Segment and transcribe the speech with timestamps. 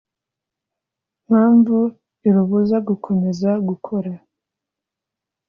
[1.25, 1.77] Mpamvu
[2.27, 4.11] irubuza gukomeza gukora